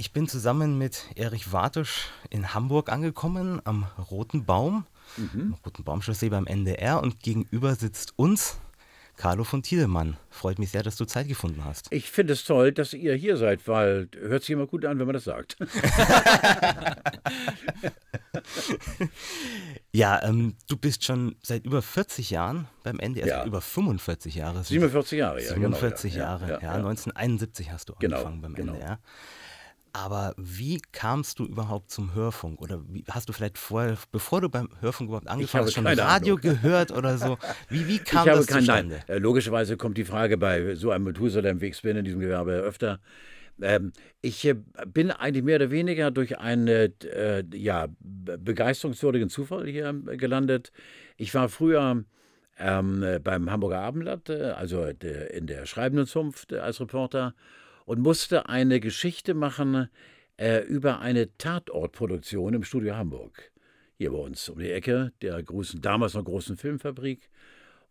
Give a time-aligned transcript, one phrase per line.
[0.00, 4.86] Ich bin zusammen mit Erich Wartusch in Hamburg angekommen, am Roten Baum,
[5.16, 5.56] mhm.
[5.66, 8.60] Roten Baumchaussee beim NDR und gegenüber sitzt uns
[9.16, 10.16] Carlo von Tiedemann.
[10.30, 11.88] Freut mich sehr, dass du Zeit gefunden hast.
[11.90, 15.06] Ich finde es toll, dass ihr hier seid, weil hört sich immer gut an, wenn
[15.06, 15.56] man das sagt.
[19.92, 23.44] ja, ähm, du bist schon seit über 40 Jahren beim NDR, ja.
[23.44, 24.62] über 45 Jahre.
[24.62, 25.54] 47 Jahre, ja.
[25.54, 28.74] 47 genau, Jahre, ja, ja, ja, 1971 hast du genau, angefangen beim genau.
[28.74, 29.00] NDR.
[30.04, 32.60] Aber wie kamst du überhaupt zum Hörfunk?
[32.60, 36.36] Oder wie, hast du vielleicht vorher, bevor du beim Hörfunk überhaupt angefangen hast, schon Radio
[36.36, 36.40] Ahnung.
[36.40, 37.36] gehört oder so?
[37.68, 39.00] Wie, wie kam ich das kein, zustande?
[39.08, 39.16] Nein.
[39.16, 42.52] Äh, logischerweise kommt die Frage bei so einem Methusalem, wie ich bin in diesem Gewerbe
[42.52, 43.00] öfter.
[43.60, 44.54] Ähm, ich äh,
[44.86, 50.70] bin eigentlich mehr oder weniger durch einen äh, ja, begeisterungswürdigen Zufall hier gelandet.
[51.16, 52.04] Ich war früher
[52.56, 57.34] ähm, beim Hamburger Abendblatt, äh, also in der Schreibenden Zunft als Reporter
[57.88, 59.88] und musste eine Geschichte machen
[60.36, 63.50] äh, über eine Tatortproduktion im Studio Hamburg.
[63.96, 67.30] Hier bei uns um die Ecke, der großen, damals noch großen Filmfabrik.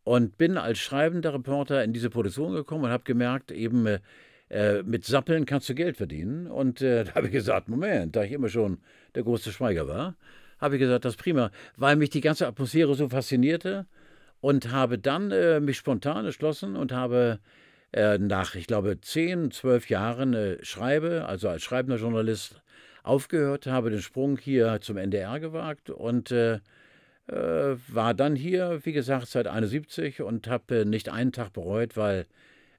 [0.03, 3.87] Und bin als schreibender Reporter in diese Produktion gekommen und habe gemerkt, eben
[4.51, 6.45] äh, mit Sappeln kannst du Geld verdienen.
[6.45, 8.77] Und äh, da habe ich gesagt, Moment, da ich immer schon
[9.15, 10.15] der große Schweiger war,
[10.59, 13.87] habe ich gesagt, das ist prima, weil mich die ganze Atmosphäre so faszinierte
[14.41, 17.39] und habe dann äh, mich spontan entschlossen und habe
[17.93, 22.61] äh, nach, ich glaube, zehn, zwölf Jahren äh, schreibe, also als schreibender Journalist
[23.03, 26.59] aufgehört, habe den Sprung hier zum NDR gewagt und äh,
[27.27, 32.25] äh, war dann hier, wie gesagt, seit 71 und habe nicht einen Tag bereut, weil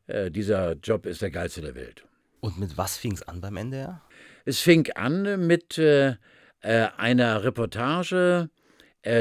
[0.06, 2.05] äh, dieser Job ist der geilste der Welt.
[2.41, 4.03] Und mit was fing es an beim NDR?
[4.45, 6.17] Es fing an mit äh,
[6.61, 8.50] einer Reportage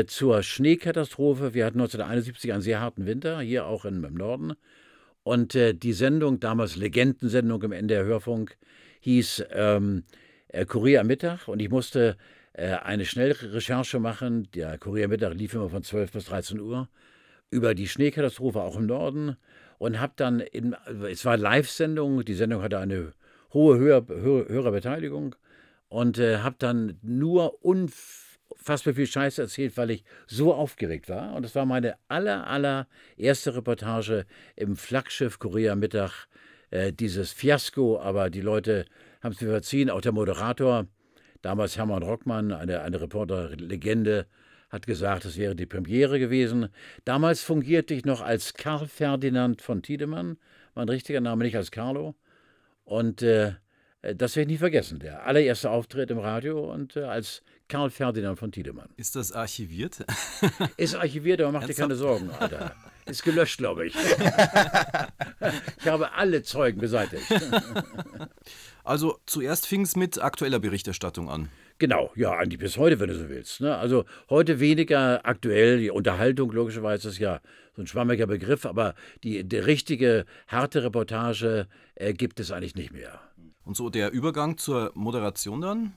[0.08, 1.54] zur Schneekatastrophe.
[1.54, 4.56] Wir hatten 1971 einen sehr harten Winter, hier auch im Norden.
[5.28, 8.58] Und äh, die Sendung, damals Legendensendung im NDR Hörfunk,
[9.02, 10.06] hieß ähm,
[10.48, 11.50] äh, Kurier am Mittag.
[11.50, 12.16] Und ich musste
[12.54, 14.48] äh, eine schnelle Recherche machen.
[14.56, 16.88] Der Kurier am Mittag lief immer von 12 bis 13 Uhr
[17.50, 19.36] über die Schneekatastrophe auch im Norden.
[19.80, 20.78] Und habe dann, in,
[21.12, 23.12] es war Live-Sendung, die Sendung hatte eine
[23.52, 25.36] hohe Hör, Hör, Hörerbeteiligung.
[25.90, 28.27] Und äh, habe dann nur unfassbar
[28.68, 31.36] unfassbar viel Scheiße erzählt, weil ich so aufgeregt war.
[31.36, 34.26] Und es war meine aller, aller erste Reportage
[34.58, 36.28] im Flaggschiff Korea Mittag.
[36.70, 38.86] Äh, dieses Fiasko, aber die Leute
[39.24, 39.90] haben es mir verziehen.
[39.90, 40.86] Auch der Moderator,
[41.42, 44.28] damals Hermann Rockmann, eine, eine Reporterlegende,
[44.70, 46.68] hat gesagt, es wäre die Premiere gewesen.
[47.06, 50.38] Damals fungierte ich noch als Karl Ferdinand von Tiedemann,
[50.76, 52.16] mein richtiger Name, nicht als Carlo.
[52.84, 53.54] Und äh,
[54.02, 55.00] das werde ich nie vergessen.
[55.00, 58.90] Der allererste Auftritt im Radio und äh, als Karl Ferdinand von Tiedemann.
[58.96, 60.06] Ist das archiviert?
[60.78, 62.76] Ist archiviert, aber mach dir keine Sorgen, Alter.
[63.06, 63.96] Ist gelöscht, glaube ich.
[65.80, 67.26] ich habe alle Zeugen beseitigt.
[68.88, 71.50] Also zuerst fing es mit aktueller Berichterstattung an.
[71.78, 73.60] Genau, ja, eigentlich bis heute, wenn du so willst.
[73.60, 73.76] Ne?
[73.76, 77.42] Also heute weniger aktuell, die Unterhaltung logischerweise ist ja
[77.76, 78.96] so ein schwammiger Begriff, aber
[79.26, 83.20] die, die richtige, harte Reportage äh, gibt es eigentlich nicht mehr.
[83.68, 85.94] Und so der Übergang zur Moderation dann?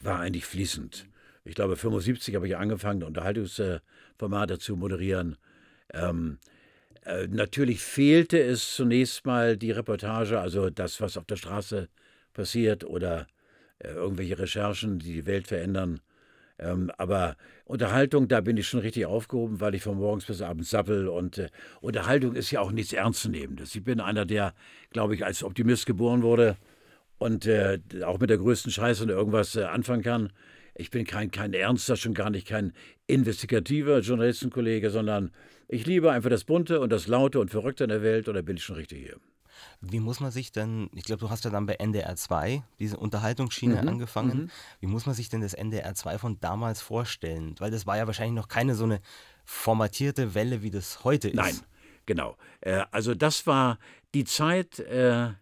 [0.00, 1.06] War eigentlich fließend
[1.44, 5.36] ich glaube, 75 habe ich angefangen, Unterhaltungsformate zu moderieren.
[5.92, 6.38] Ähm,
[7.04, 11.88] äh, natürlich fehlte es zunächst mal die Reportage, also das, was auf der Straße
[12.34, 13.26] passiert oder
[13.78, 16.00] äh, irgendwelche Recherchen, die die Welt verändern.
[16.58, 20.70] Ähm, aber Unterhaltung, da bin ich schon richtig aufgehoben, weil ich von morgens bis abends
[20.70, 21.08] sappel.
[21.08, 21.48] Und äh,
[21.80, 23.74] Unterhaltung ist ja auch nichts Ernstzunehmendes.
[23.74, 24.54] Ich bin einer, der,
[24.90, 26.58] glaube ich, als Optimist geboren wurde
[27.20, 30.32] und äh, auch mit der größten Scheiße irgendwas äh, anfangen kann.
[30.74, 32.72] Ich bin kein, kein ernster, schon gar nicht kein
[33.06, 35.30] investigativer Journalistenkollege, sondern
[35.68, 38.42] ich liebe einfach das Bunte und das Laute und Verrückte in der Welt und da
[38.42, 39.16] bin ich schon richtig hier.
[39.82, 42.96] Wie muss man sich denn, ich glaube, du hast ja dann bei NDR 2 diese
[42.96, 43.88] Unterhaltungsschiene mhm.
[43.88, 44.38] angefangen.
[44.38, 44.50] Mhm.
[44.80, 47.54] Wie muss man sich denn das NDR 2 von damals vorstellen?
[47.58, 49.00] Weil das war ja wahrscheinlich noch keine so eine
[49.44, 51.36] formatierte Welle, wie das heute ist.
[51.36, 51.58] Nein,
[52.06, 52.38] genau.
[52.62, 53.78] Äh, also das war
[54.14, 55.32] die Zeit, äh,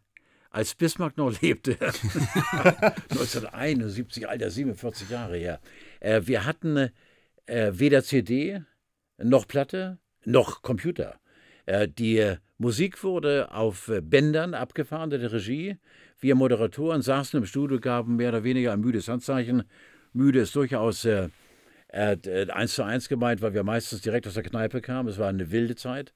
[0.59, 5.61] als Bismarck noch lebte, 1971, Alter, 47 Jahre her,
[6.01, 6.91] äh, wir hatten
[7.47, 8.63] äh, weder CD
[9.19, 11.21] noch Platte noch Computer.
[11.67, 15.77] Äh, die Musik wurde auf Bändern abgefahren, der Regie.
[16.19, 19.63] Wir Moderatoren saßen im Studio, gaben mehr oder weniger ein müdes Handzeichen.
[20.13, 21.29] Müde ist durchaus äh,
[21.87, 25.09] äh, eins zu eins gemeint, weil wir meistens direkt aus der Kneipe kamen.
[25.09, 26.13] Es war eine wilde Zeit,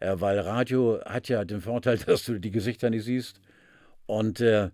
[0.00, 3.40] äh, weil Radio hat ja den Vorteil, dass du die Gesichter nicht siehst
[4.10, 4.70] und äh,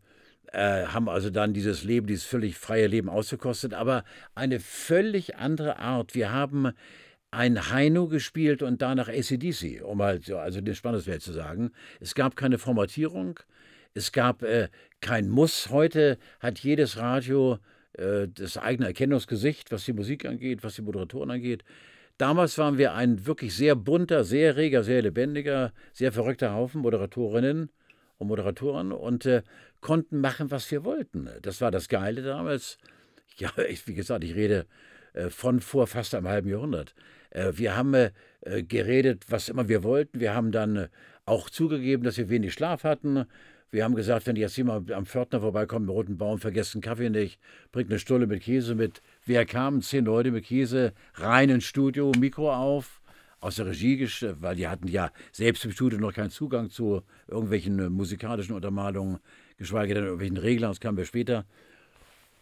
[0.53, 4.05] äh, haben also dann dieses Leben, dieses völlig freie Leben ausgekostet, aber
[4.35, 6.15] eine völlig andere Art.
[6.15, 6.73] Wir haben
[7.31, 11.71] ein Heino gespielt und danach ACDC, um halt so, also den Spannungswert zu sagen.
[12.01, 13.39] Es gab keine Formatierung.
[13.93, 14.69] Es gab äh,
[15.03, 15.69] kein Muss.
[15.69, 17.59] Heute hat jedes Radio
[17.93, 21.63] äh, das eigene Erkennungsgesicht, was die Musik angeht, was die Moderatoren angeht.
[22.17, 27.69] Damals waren wir ein wirklich sehr bunter, sehr reger, sehr lebendiger, sehr verrückter Haufen Moderatorinnen
[28.19, 29.43] und Moderatoren und äh,
[29.81, 31.29] konnten machen, was wir wollten.
[31.43, 32.79] Das war das Geile damals.
[33.39, 34.65] Ja, ich, wie gesagt, ich rede
[35.13, 36.95] äh, von vor fast einem halben Jahrhundert.
[37.29, 38.11] Äh, wir haben äh,
[38.63, 40.21] geredet, was immer wir wollten.
[40.21, 40.89] Wir haben dann äh,
[41.27, 43.27] auch zugegeben, dass wir wenig Schlaf hatten.
[43.71, 47.11] Wir haben gesagt, wenn jetzt jemand am Pförtner vorbeikommt mit roten Baum, vergesst den Kaffee
[47.11, 47.39] nicht,
[47.73, 49.03] bringt eine Stulle mit Käse mit.
[49.27, 49.83] Wer kam?
[49.83, 53.03] Zehn Leute mit Käse, rein ins Studio, Mikro auf,
[53.41, 54.09] aus der Regie,
[54.41, 59.19] weil die hatten ja selbst im Studio noch keinen Zugang zu irgendwelchen äh, musikalischen Untermalungen,
[59.59, 61.45] geschweige denn irgendwelchen Reglern, das kamen wir später.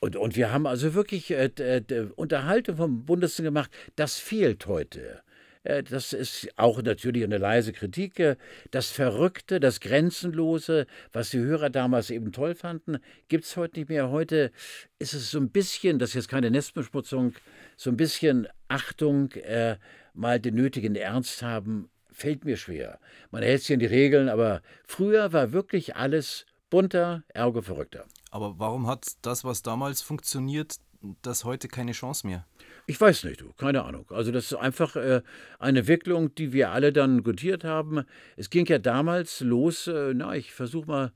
[0.01, 3.71] Und, und wir haben also wirklich äh, äh, Unterhaltung vom Bundesamt gemacht.
[3.97, 5.23] Das fehlt heute.
[5.65, 8.21] Äh, das ist auch natürlich eine leise Kritik.
[8.21, 8.37] Äh,
[8.71, 12.99] das Verrückte, das Grenzenlose, was die Hörer damals eben toll fanden,
[13.29, 14.11] gibt es heute nicht mehr.
[14.11, 14.53] Heute
[14.99, 17.33] ist es so ein bisschen, das ist jetzt keine Nestbeschmutzung,
[17.77, 19.77] so ein bisschen Achtung, äh,
[20.15, 22.99] mal den nötigen Ernst haben, fällt mir schwer.
[23.31, 28.07] Man hält sich an die Regeln, aber früher war wirklich alles bunter, ergo verrückter.
[28.31, 30.77] Aber warum hat das, was damals funktioniert,
[31.23, 32.47] das heute keine Chance mehr?
[32.87, 34.07] Ich weiß nicht, du, keine Ahnung.
[34.11, 35.23] Also das ist einfach äh,
[35.59, 38.05] eine Entwicklung, die wir alle dann gutiert haben.
[38.37, 41.13] Es ging ja damals los, äh, na, ich versuche mal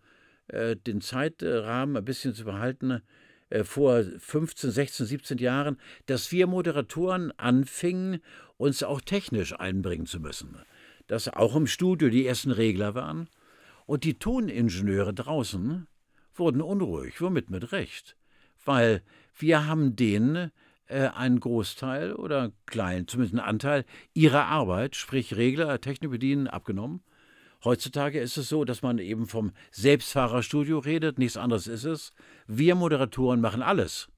[0.48, 3.02] äh, den Zeitrahmen ein bisschen zu behalten,
[3.50, 8.20] äh, vor 15, 16, 17 Jahren, dass wir Moderatoren anfingen,
[8.56, 10.56] uns auch technisch einbringen zu müssen.
[11.06, 13.28] Dass auch im Studio die ersten Regler waren.
[13.86, 15.86] Und die Toningenieure draußen
[16.34, 18.16] wurden unruhig, womit mit Recht.
[18.64, 19.02] Weil
[19.38, 20.50] wir haben denen
[20.88, 23.84] äh, einen Großteil oder klein, zumindest einen Anteil
[24.14, 27.02] ihrer Arbeit, sprich Regler, Technik bedienen, abgenommen.
[27.64, 32.12] Heutzutage ist es so, dass man eben vom Selbstfahrerstudio redet, nichts anderes ist es.
[32.46, 34.08] Wir Moderatoren machen alles.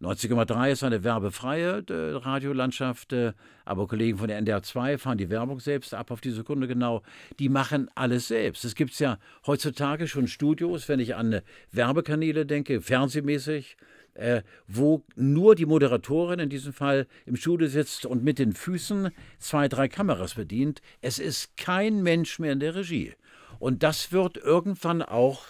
[0.00, 3.34] 90,3 ist eine werbefreie äh, Radiolandschaft, äh,
[3.66, 7.02] aber Kollegen von der NDR 2 fahren die Werbung selbst ab auf die Sekunde genau.
[7.38, 8.64] Die machen alles selbst.
[8.64, 13.76] Es gibt ja heutzutage schon Studios, wenn ich an Werbekanäle denke, fernsehmäßig,
[14.14, 19.10] äh, wo nur die Moderatorin in diesem Fall im Studio sitzt und mit den Füßen
[19.38, 20.82] zwei, drei Kameras bedient.
[21.00, 23.14] Es ist kein Mensch mehr in der Regie.
[23.58, 25.44] Und das wird irgendwann auch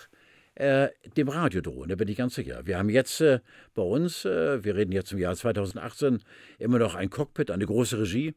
[0.61, 2.67] äh, dem Radio drohen, da bin ich ganz sicher.
[2.67, 3.41] Wir haben jetzt äh,
[3.75, 6.23] bei uns, äh, wir reden jetzt im Jahr 2018,
[6.59, 8.35] immer noch ein Cockpit, eine große Regie.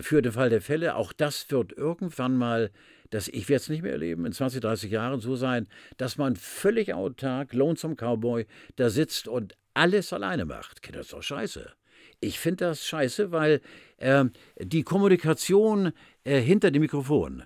[0.00, 2.70] Für den Fall der Fälle, auch das wird irgendwann mal,
[3.10, 5.66] das, ich werde es nicht mehr erleben, in 20, 30 Jahren so sein,
[5.98, 8.46] dass man völlig autark, Lonesome Cowboy,
[8.76, 10.80] da sitzt und alles alleine macht.
[10.92, 11.72] Das ist doch scheiße.
[12.20, 13.60] Ich finde das scheiße, weil
[13.96, 14.24] äh,
[14.60, 15.92] die Kommunikation
[16.24, 17.44] äh, hinter dem Mikrofon,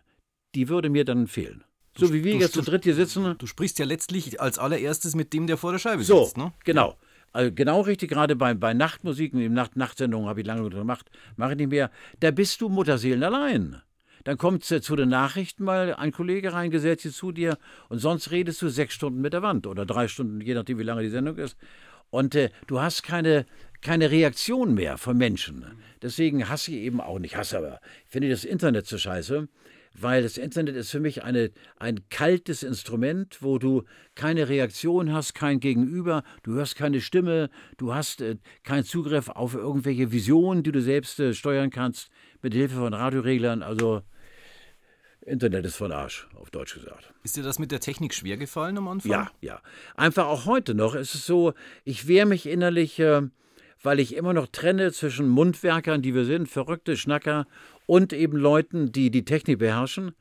[0.55, 1.65] die würde mir dann fehlen.
[1.97, 3.37] So wie wir du, jetzt zu dritt hier sitzen.
[3.39, 6.37] Du sprichst ja letztlich als allererstes mit dem, der vor der Scheibe so, sitzt.
[6.37, 6.53] Ne?
[6.65, 6.97] Genau.
[7.33, 11.53] Also genau richtig, gerade bei, bei Nachtmusiken, in Nacht Nachtsendungen habe ich lange gemacht, mache
[11.53, 11.91] ich nicht mehr.
[12.21, 13.83] Da bist du Mutterseelen allein.
[14.25, 17.59] Dann kommt äh, zu den Nachrichten mal ein Kollege reingesetzt sich zu dir
[17.89, 20.83] und sonst redest du sechs Stunden mit der Wand oder drei Stunden, je nachdem, wie
[20.83, 21.57] lange die Sendung ist.
[22.11, 23.47] Und äh, du hast keine,
[23.83, 25.65] keine Reaktion mehr von Menschen.
[26.03, 29.49] Deswegen hasse ich eben auch nicht, hasse aber, ich finde das Internet so scheiße
[30.01, 35.35] weil das Internet ist für mich eine, ein kaltes Instrument, wo du keine Reaktion hast,
[35.35, 40.73] kein Gegenüber, du hörst keine Stimme, du hast äh, keinen Zugriff auf irgendwelche Visionen, die
[40.73, 42.11] du selbst äh, steuern kannst
[42.43, 43.63] mit Hilfe von Radioreglern.
[43.63, 44.03] Also
[45.27, 47.13] Internet ist von Arsch, auf Deutsch gesagt.
[47.25, 49.11] Ist dir das mit der Technik schwer gefallen am Anfang?
[49.11, 49.61] Ja, ja.
[49.97, 50.95] Einfach auch heute noch.
[50.95, 51.53] Es ist so,
[51.85, 53.23] ich wehre mich innerlich, äh,
[53.83, 57.47] weil ich immer noch trenne zwischen Mundwerkern, die wir sind, verrückte Schnacker,
[57.87, 60.13] und eben Leuten, die die Technik beherrschen.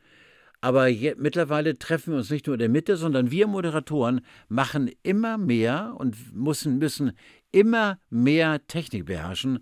[0.59, 4.89] Aber je, mittlerweile treffen wir uns nicht nur in der Mitte, sondern wir Moderatoren machen
[5.03, 7.11] immer mehr und müssen, müssen
[7.51, 9.59] immer mehr Technik beherrschen.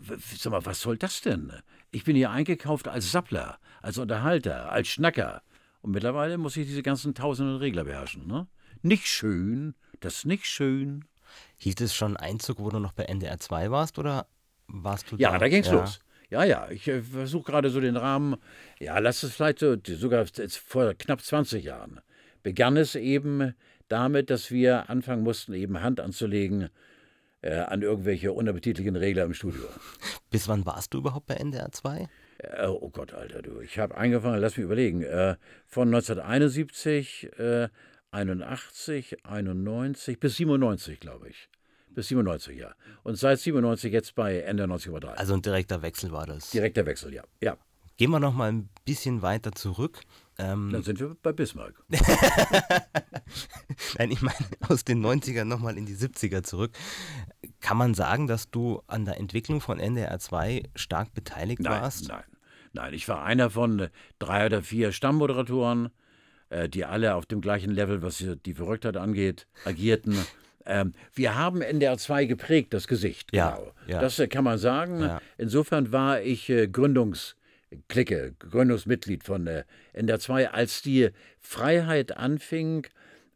[0.00, 1.52] Sag mal, was soll das denn?
[1.90, 5.42] Ich bin hier eingekauft als Sappler, als Unterhalter, als Schnacker.
[5.82, 8.26] Und mittlerweile muss ich diese ganzen tausenden Regler beherrschen.
[8.26, 8.46] Ne?
[8.82, 11.04] Nicht schön, das ist nicht schön.
[11.56, 14.26] Hielt es schon Einzug, wo du noch bei NDR 2 warst oder
[14.66, 15.34] warst du ja, da?
[15.34, 15.74] Ja, da ging's ja.
[15.74, 16.00] los.
[16.30, 18.36] Ja, ja, ich äh, versuche gerade so den Rahmen,
[18.78, 20.24] ja, lass es vielleicht so, sogar
[20.64, 22.00] vor knapp 20 Jahren,
[22.42, 23.54] begann es eben
[23.88, 26.70] damit, dass wir anfangen mussten, eben Hand anzulegen
[27.42, 29.62] äh, an irgendwelche unappetitlichen Regler im Studio.
[30.30, 32.08] Bis wann warst du überhaupt bei NDR 2?
[32.38, 33.60] Äh, oh Gott, Alter, du.
[33.60, 37.30] Ich habe angefangen, lass mich überlegen, äh, von 1971,
[38.10, 41.48] 81, 91 bis 97, glaube ich
[41.94, 42.72] bis 97, ja.
[43.02, 45.14] Und seit 97 jetzt bei Ende 1903.
[45.14, 46.50] Also ein direkter Wechsel war das?
[46.50, 47.24] Direkter Wechsel, ja.
[47.40, 47.56] ja.
[47.96, 50.00] Gehen wir noch mal ein bisschen weiter zurück.
[50.40, 51.74] Ähm, Dann sind wir bei Bismarck.
[53.98, 56.72] Nein, ich meine, aus den 90ern nochmal in die 70er zurück.
[57.60, 62.08] Kann man sagen, dass du an der Entwicklung von NDR 2 stark beteiligt nein, warst?
[62.08, 62.24] Nein,
[62.72, 62.94] nein.
[62.94, 65.90] Ich war einer von drei oder vier Stammmoderatoren,
[66.48, 70.16] äh, die alle auf dem gleichen Level, was die Verrücktheit angeht, agierten.
[70.64, 73.34] Ähm, wir haben NDR 2 geprägt, das Gesicht.
[73.34, 73.72] Ja, genau.
[73.86, 74.00] ja.
[74.00, 75.00] Das äh, kann man sagen.
[75.00, 75.20] Ja.
[75.36, 76.66] Insofern war ich äh,
[77.70, 82.86] Gründungsklicke, Gründungsmitglied von äh, NDR 2, als die Freiheit anfing,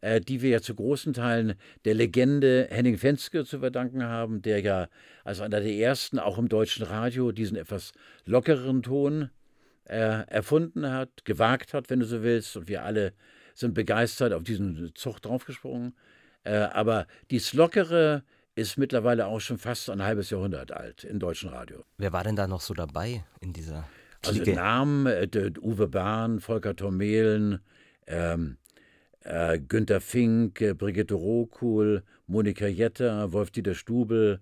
[0.00, 4.60] äh, die wir ja zu großen Teilen der Legende Henning Fenske zu verdanken haben, der
[4.60, 4.88] ja
[5.22, 7.92] als einer der ersten auch im deutschen Radio diesen etwas
[8.24, 9.30] lockeren Ton
[9.84, 12.56] äh, erfunden hat, gewagt hat, wenn du so willst.
[12.56, 13.12] Und wir alle
[13.54, 15.94] sind begeistert auf diesen Zug draufgesprungen.
[16.42, 18.24] Äh, aber dies Lockere
[18.56, 21.84] ist mittlerweile auch schon fast ein halbes Jahrhundert alt im deutschen Radio.
[21.98, 23.84] Wer war denn da noch so dabei in dieser
[24.24, 24.48] Clique?
[24.48, 27.60] Also Namen, äh, Uwe Bahn, Volker Tormelen,
[28.06, 28.56] ähm,
[29.20, 34.40] äh, Günter Fink, äh, Brigitte Rohkuhl, Monika Jetter, Wolf-Dieter Stubel.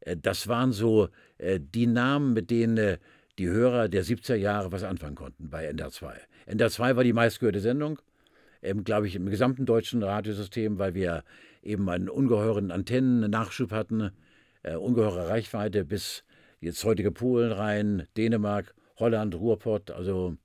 [0.00, 1.08] Äh, das waren so
[1.38, 2.98] äh, die Namen, mit denen
[3.38, 6.14] die Hörer der 70er Jahre was anfangen konnten bei NDR 2.
[6.46, 8.00] NDR 2 war die meistgehörte Sendung
[8.62, 11.24] ähm, glaube ich, im gesamten deutschen Radiosystem, weil wir
[11.62, 14.10] eben einen ungeheuren Antennennachschub hatten,
[14.62, 16.24] äh, ungeheure Reichweite bis
[16.60, 19.90] jetzt heutige Polen rein, Dänemark, Holland, Ruhrpott.
[19.90, 20.36] Also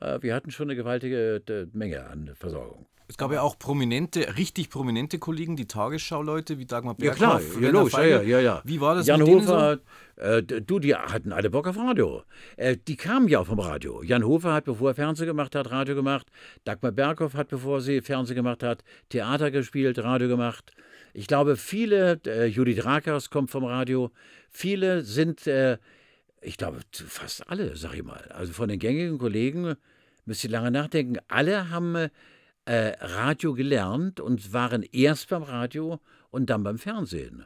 [0.00, 2.86] äh, wir hatten schon eine gewaltige äh, Menge an Versorgung.
[3.10, 7.18] Es gab ja auch prominente, richtig prominente Kollegen, die Tagesschau-Leute wie Dagmar Berghoff.
[7.18, 8.62] Ja klar, ja, logisch, ja, ja, ja.
[8.66, 9.78] Wie war das Jan Hofer,
[10.16, 10.22] so?
[10.22, 12.22] äh, du, die hatten alle Bock auf Radio.
[12.58, 14.02] Äh, die kamen ja vom Radio.
[14.02, 16.26] Jan Hofer hat, bevor er Fernsehen gemacht hat, Radio gemacht.
[16.64, 20.72] Dagmar Berghoff hat, bevor sie Fernsehen gemacht hat, Theater gespielt, Radio gemacht.
[21.14, 24.10] Ich glaube, viele, äh, Judith Rakers kommt vom Radio,
[24.50, 25.78] viele sind, äh,
[26.40, 28.30] ich glaube, fast alle, sag ich mal.
[28.32, 29.74] Also von den gängigen Kollegen,
[30.24, 32.10] müsst ihr lange nachdenken, alle haben äh,
[33.00, 37.44] Radio gelernt und waren erst beim Radio und dann beim Fernsehen.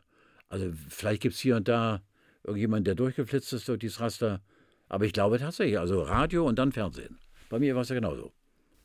[0.49, 2.03] Also vielleicht gibt es hier und da
[2.45, 4.41] irgendjemand, der durchgeflitzt ist durch dieses Raster.
[4.89, 7.19] Aber ich glaube tatsächlich, also Radio und dann Fernsehen.
[7.49, 8.33] Bei mir war es ja genauso.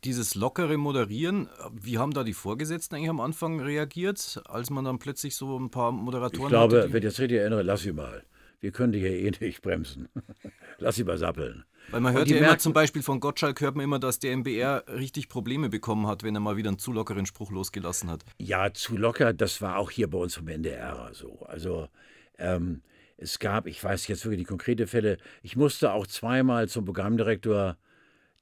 [0.04, 5.00] Dieses lockere Moderieren, wie haben da die Vorgesetzten eigentlich am Anfang reagiert, als man dann
[5.00, 7.92] plötzlich so ein paar Moderatoren Ich glaube, hatte, wenn ich jetzt richtig erinnere, lass sie
[7.92, 8.24] mal.
[8.60, 10.10] Wir können die hier eh nicht bremsen.
[10.80, 11.66] lass sie mal sappeln.
[11.92, 14.84] Weil man hört ja immer zum Beispiel von Gottschalk, hört man immer, dass der MBR
[14.88, 18.26] richtig Probleme bekommen hat, wenn er mal wieder einen zu lockeren Spruch losgelassen hat.
[18.40, 21.40] Ja, zu locker, das war auch hier bei uns vom NDR so.
[21.48, 21.88] Also
[22.38, 22.82] ähm,
[23.16, 27.78] es gab, ich weiß jetzt wirklich die konkrete Fälle, ich musste auch zweimal zum Programmdirektor,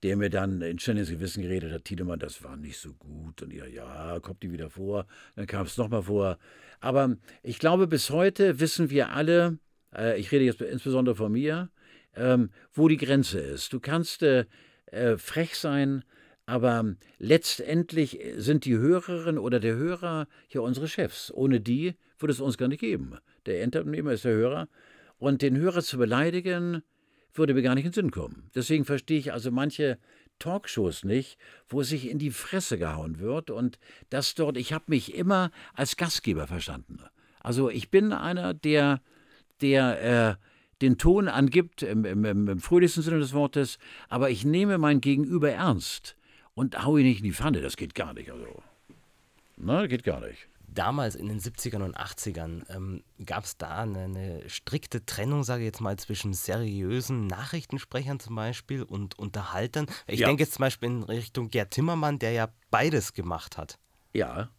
[0.04, 3.42] der mir dann in ständiges Gewissen geredet hat, Tiedemann, das war nicht so gut.
[3.42, 5.08] Und ja, ja, kommt die wieder vor.
[5.36, 6.38] Dann kam es nochmal vor.
[6.80, 9.58] Aber ich glaube, bis heute wissen wir alle,
[9.96, 11.70] äh, ich rede jetzt insbesondere von mir,
[12.16, 13.74] ähm, wo die Grenze ist.
[13.74, 14.46] Du kannst äh,
[14.88, 16.04] äh, frech sein,
[16.46, 21.32] aber letztendlich sind die Hörerin oder der Hörer ja unsere Chefs.
[21.32, 23.18] Ohne die würde es uns gar nicht geben.
[23.46, 24.70] Der Endunternehmer ist der Hörer.
[25.18, 26.84] Und den Hörer zu beleidigen,
[27.34, 28.50] würde mir gar nicht in den Sinn kommen.
[28.56, 29.98] Deswegen verstehe ich also manche
[30.40, 31.38] Talkshows nicht,
[31.68, 35.98] wo sich in die Fresse gehauen wird und das dort, ich habe mich immer als
[35.98, 37.00] Gastgeber verstanden.
[37.40, 39.02] Also ich bin einer, der,
[39.62, 40.46] der äh,
[40.82, 43.78] den Ton angibt, im, im, im fröhlichsten Sinne des Wortes,
[44.10, 46.16] aber ich nehme mein Gegenüber ernst
[46.54, 47.62] und haue ihn nicht in die Pfanne.
[47.62, 48.32] Das geht gar nicht.
[48.32, 48.62] Also.
[49.58, 50.48] Na, geht gar nicht.
[50.68, 55.62] Damals in den 70ern und 80ern ähm, gab es da eine, eine, strikte Trennung, sage
[55.62, 59.86] ich jetzt mal, zwischen seriösen Nachrichtensprechern zum Beispiel und Unterhaltern.
[60.06, 60.28] Ich ja.
[60.28, 63.80] denke jetzt zum Beispiel in Richtung Gerd Timmermann, der ja beides gemacht hat.
[64.12, 64.50] Ja,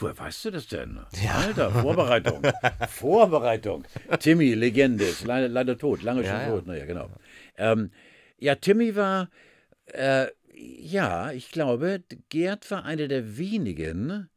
[0.00, 0.98] Woher weißt du das denn?
[1.22, 1.32] Ja.
[1.32, 2.42] Alter, Vorbereitung.
[2.88, 3.84] Vorbereitung.
[4.18, 6.66] Timmy, Legende, ist leider, leider tot, lange schon ja, tot.
[6.66, 6.72] Ja.
[6.72, 7.10] Naja, genau.
[7.58, 7.90] Ähm,
[8.38, 9.28] ja, Timmy war,
[9.92, 14.30] äh, ja, ich glaube, Gerd war einer der wenigen,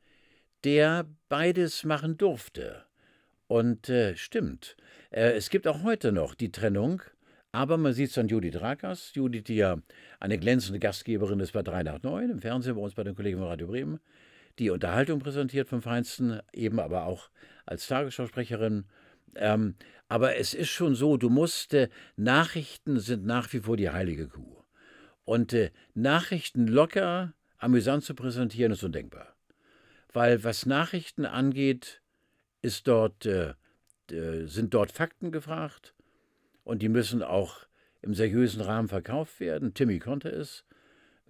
[0.65, 2.84] der beides machen durfte.
[3.48, 4.75] Und äh, stimmt.
[5.12, 7.01] Äh, es gibt auch heute noch die Trennung,
[7.53, 9.12] aber man sieht es an Judith Rakas.
[9.13, 9.77] Judith, die ja
[10.20, 13.39] eine glänzende Gastgeberin ist bei 3 nach 9 im Fernsehen bei uns bei den Kollegen
[13.39, 14.01] von Radio Bremen
[14.60, 17.30] die Unterhaltung präsentiert vom Feinsten, eben aber auch
[17.66, 18.86] als Tagesschausprecherin.
[19.36, 19.76] Ähm,
[20.08, 24.28] aber es ist schon so, du musst, äh, Nachrichten sind nach wie vor die heilige
[24.28, 24.64] Kuh.
[25.26, 29.36] Und äh, Nachrichten locker, amüsant zu präsentieren, ist undenkbar.
[30.12, 32.02] Weil was Nachrichten angeht,
[32.62, 33.56] ist dort, äh,
[34.46, 35.96] sind dort Fakten gefragt
[36.64, 37.66] und die müssen auch
[38.02, 39.74] im seriösen Rahmen verkauft werden.
[39.74, 40.66] Timmy konnte es.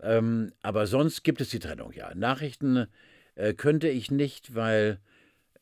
[0.02, 2.14] Ähm, aber sonst gibt es die Trennung, ja.
[2.16, 2.88] Nachrichten
[3.36, 5.00] äh, könnte ich nicht, weil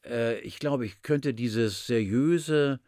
[0.05, 2.79] äh, ich glaube, ich könnte dieses seriöse,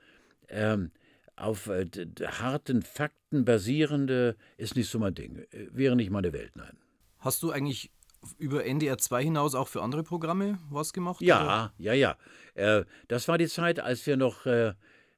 [0.49, 0.91] ähm,
[1.35, 1.87] auf äh,
[2.25, 5.39] harten Fakten basierende, ist nicht so mein Ding.
[5.51, 6.77] Äh, wäre nicht meine Welt, nein.
[7.19, 7.91] Hast du eigentlich
[8.37, 11.21] über NDR 2 hinaus auch für andere Programme was gemacht?
[11.21, 11.73] Ja, oder?
[11.77, 12.17] ja, ja.
[12.55, 14.73] Äh, das war die Zeit, als wir noch äh,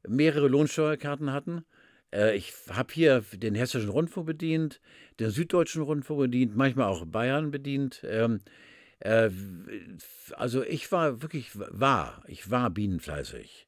[0.07, 1.65] mehrere Lohnsteuerkarten hatten.
[2.13, 4.81] Äh, ich habe hier den Hessischen Rundfunk bedient,
[5.19, 8.01] den Süddeutschen Rundfunk bedient, manchmal auch Bayern bedient.
[8.07, 8.39] Ähm,
[8.99, 9.29] äh,
[10.35, 13.67] also ich war wirklich, war, ich war bienenfleißig.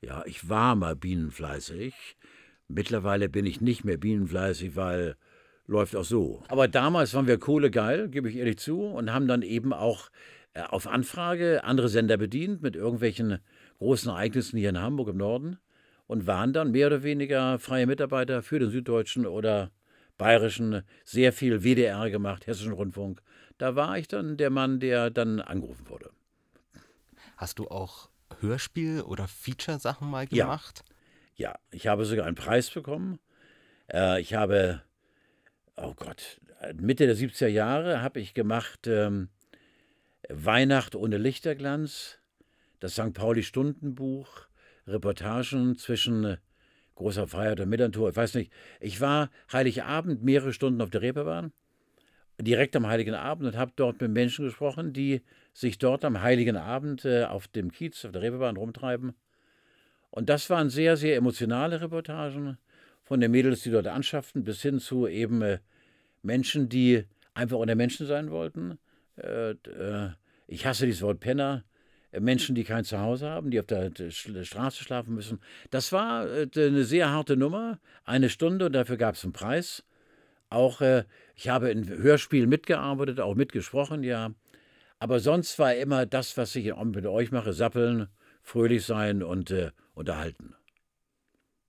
[0.00, 1.94] Ja, ich war mal bienenfleißig.
[2.68, 5.16] Mittlerweile bin ich nicht mehr bienenfleißig, weil
[5.66, 6.42] läuft auch so.
[6.48, 10.10] Aber damals waren wir kohlegeil, gebe ich ehrlich zu, und haben dann eben auch
[10.54, 13.38] äh, auf Anfrage andere Sender bedient mit irgendwelchen
[13.78, 15.58] großen Ereignissen hier in Hamburg im Norden
[16.06, 19.70] und waren dann mehr oder weniger freie Mitarbeiter für den Süddeutschen oder
[20.16, 23.22] Bayerischen, sehr viel WDR gemacht, Hessischen Rundfunk.
[23.58, 26.10] Da war ich dann der Mann, der dann angerufen wurde.
[27.36, 28.08] Hast du auch
[28.40, 30.84] Hörspiel- oder Feature-Sachen mal gemacht?
[31.36, 31.50] Ja.
[31.50, 33.18] ja, ich habe sogar einen Preis bekommen.
[33.92, 34.82] Äh, ich habe,
[35.76, 36.40] oh Gott,
[36.74, 39.28] Mitte der 70er Jahre habe ich gemacht ähm,
[40.28, 42.18] Weihnacht ohne Lichterglanz,
[42.80, 43.12] das St.
[43.14, 44.46] Pauli Stundenbuch,
[44.86, 46.36] Reportagen zwischen äh,
[46.94, 48.10] großer Freiheit und Mitternatur.
[48.10, 51.52] Ich weiß nicht, ich war Heiligabend mehrere Stunden auf der Reeperbahn,
[52.40, 56.56] direkt am Heiligen Abend und habe dort mit Menschen gesprochen, die sich dort am Heiligen
[56.56, 59.14] Abend äh, auf dem Kiez, auf der Reeperbahn rumtreiben.
[60.10, 62.58] Und das waren sehr, sehr emotionale Reportagen
[63.02, 65.58] von den Mädels, die dort anschafften, bis hin zu eben äh,
[66.22, 67.04] Menschen, die
[67.34, 68.78] einfach unter Menschen sein wollten.
[69.16, 70.10] Äh, äh
[70.50, 71.64] ich hasse dieses Wort Penner.
[72.10, 75.40] Menschen, die kein Zuhause haben, die auf der Straße schlafen müssen.
[75.70, 77.78] Das war äh, eine sehr harte Nummer.
[78.04, 79.84] Eine Stunde und dafür gab es einen Preis.
[80.50, 84.32] Auch äh, ich habe in Hörspielen mitgearbeitet, auch mitgesprochen, ja.
[84.98, 88.08] Aber sonst war immer das, was ich mit euch mache, sappeln,
[88.42, 90.54] fröhlich sein und äh, unterhalten.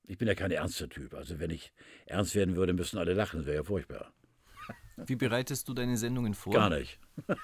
[0.08, 1.14] Ich bin ja kein ernster Typ.
[1.14, 1.72] Also wenn ich
[2.08, 3.40] ernst werden würde, müssten alle lachen.
[3.40, 4.12] Das wäre ja furchtbar.
[5.06, 6.54] Wie bereitest du deine Sendungen vor?
[6.54, 7.00] Gar nicht.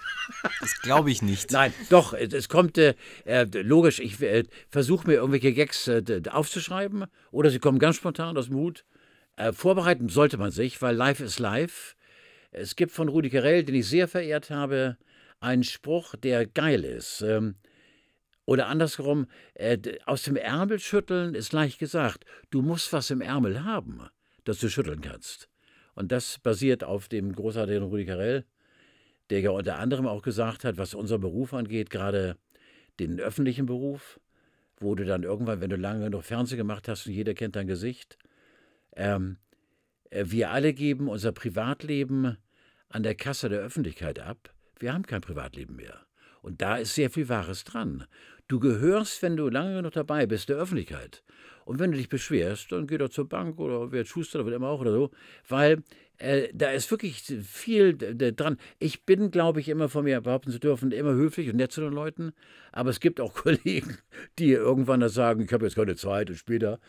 [0.62, 1.52] Das glaube ich nicht.
[1.52, 7.06] Nein, doch, es kommt äh, äh logisch, ich äh, versuche mir irgendwelche Gags äh, aufzuschreiben
[7.32, 8.86] oder sie kommen ganz spontan aus dem Hut.
[9.38, 11.96] Äh, vorbereiten sollte man sich, weil live ist live.
[12.52, 14.98] Es gibt von Rudi Carell, den ich sehr verehrt habe,
[15.40, 17.22] einen Spruch, der geil ist.
[17.22, 17.56] Ähm,
[18.46, 22.26] oder andersherum, äh, aus dem Ärmel schütteln ist leicht gesagt.
[22.52, 24.02] Du musst was im Ärmel haben,
[24.44, 25.50] dass du schütteln kannst.
[25.96, 28.46] Und das basiert auf dem großartigen Rudi Carell,
[29.30, 32.38] der ja unter anderem auch gesagt hat, was unser Beruf angeht, gerade
[33.00, 34.20] den öffentlichen Beruf,
[34.80, 37.68] wo du dann irgendwann, wenn du lange noch Fernsehen gemacht hast und jeder kennt dein
[37.68, 38.18] Gesicht,
[38.96, 39.38] ähm,
[40.10, 42.38] äh, wir alle geben unser Privatleben
[42.90, 44.54] an der Kasse der Öffentlichkeit ab.
[44.80, 46.06] Wir haben kein Privatleben mehr.
[46.42, 48.06] Und da ist sehr viel Wahres dran.
[48.48, 51.24] Du gehörst, wenn du lange genug dabei bist, der Öffentlichkeit.
[51.66, 54.56] Und wenn du dich beschwerst, dann geh doch zur Bank oder wer Schuster oder was
[54.56, 55.12] immer auch oder so,
[55.48, 55.82] weil
[56.20, 58.58] äh, da ist wirklich viel dran.
[58.78, 61.82] Ich bin, glaube ich, immer von mir behaupten zu dürfen, immer höflich und nett zu
[61.82, 62.34] den Leuten.
[62.72, 63.98] Aber es gibt auch Kollegen,
[64.38, 66.80] die irgendwann da sagen, ich habe jetzt keine Zeit und später.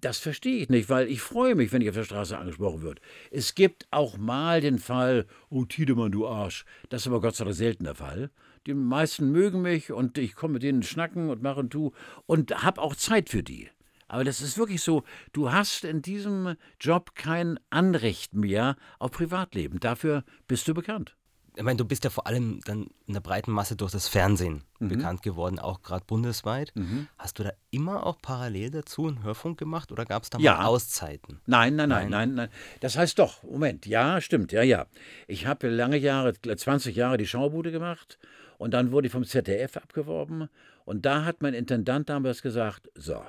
[0.00, 3.00] Das verstehe ich nicht, weil ich freue mich, wenn ich auf der Straße angesprochen wird.
[3.30, 6.64] Es gibt auch mal den Fall, oh Tiedemann, du Arsch.
[6.88, 8.30] Das ist aber Gott sei Dank selten der Fall.
[8.66, 11.92] Die meisten mögen mich und ich komme mit denen schnacken und mache und tu
[12.26, 13.68] und habe auch Zeit für die.
[14.08, 19.80] Aber das ist wirklich so, du hast in diesem Job kein Anrecht mehr auf Privatleben.
[19.80, 21.14] Dafür bist du bekannt.
[21.56, 24.64] Ich meine, du bist ja vor allem dann in der breiten Masse durch das Fernsehen
[24.78, 24.88] mhm.
[24.88, 26.72] bekannt geworden, auch gerade bundesweit.
[26.74, 27.08] Mhm.
[27.18, 30.54] Hast du da immer auch parallel dazu einen Hörfunk gemacht oder gab es da ja.
[30.54, 31.40] mal Auszeiten?
[31.46, 32.48] Nein, nein, nein, nein, nein,
[32.80, 34.86] Das heißt doch, Moment, ja, stimmt, ja, ja.
[35.26, 38.18] Ich habe lange Jahre, 20 Jahre die Schaubude gemacht
[38.58, 40.48] und dann wurde ich vom ZDF abgeworben
[40.84, 43.22] und da hat mein Intendant damals gesagt, so,